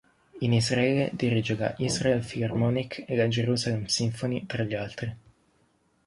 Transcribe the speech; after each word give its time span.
In 0.39 0.51
Israele 0.51 1.11
dirige 1.13 1.53
la 1.55 1.75
Israel 1.77 2.23
Philharmonic 2.23 3.03
e 3.07 3.15
la 3.15 3.27
Jerusalem 3.27 3.85
Symphony 3.85 4.47
tra 4.47 4.63
gli 4.63 4.73
altri. 4.73 5.15